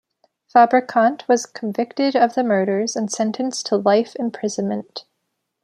Fabrikant 0.51 1.27
was 1.27 1.45
convicted 1.45 2.15
of 2.15 2.33
the 2.33 2.43
murders 2.43 2.95
and 2.95 3.11
sentenced 3.11 3.67
to 3.67 3.77
life 3.77 4.15
imprisonment. 4.15 5.05